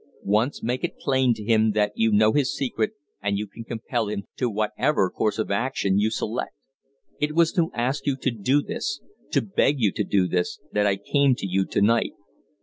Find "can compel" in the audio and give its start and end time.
3.45-4.07